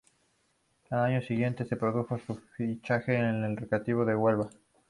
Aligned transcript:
Al 0.89 0.97
año 0.97 1.21
siguiente 1.21 1.63
se 1.63 1.75
produjo 1.75 2.17
su 2.17 2.33
fichaje 2.57 3.17
por 3.17 3.23
el 3.23 3.55
Recreativo 3.55 4.03
de 4.03 4.15
Huelva. 4.15 4.49